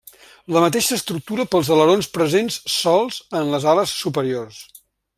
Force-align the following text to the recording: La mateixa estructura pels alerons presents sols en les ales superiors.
La 0.53 0.63
mateixa 0.63 0.97
estructura 1.01 1.45
pels 1.51 1.69
alerons 1.77 2.09
presents 2.17 2.59
sols 2.79 3.23
en 3.41 3.55
les 3.55 3.71
ales 3.75 3.97
superiors. 4.07 4.63